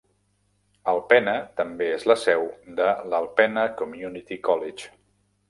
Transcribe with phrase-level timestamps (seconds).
[0.93, 2.47] Alpena també és la seu
[2.81, 4.91] de l'Alpena Community College.